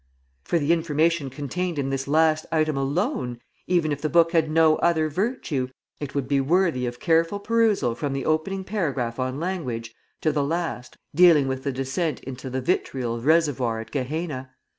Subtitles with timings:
[0.43, 4.77] For the information contained in this last item alone, even if the book had no
[4.77, 5.67] other virtue,
[5.99, 10.43] it would be worthy of careful perusal from the opening paragraph on language, to the
[10.43, 14.49] last, dealing with the descent into the Vitriol Reservoir at Gehenna.